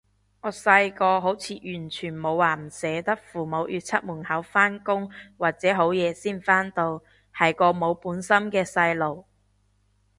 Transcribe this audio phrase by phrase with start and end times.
[0.41, 9.25] 我細個好似完全冇話唔捨得父母要出門口返工或者好夜先返到，係個冇本心嘅細路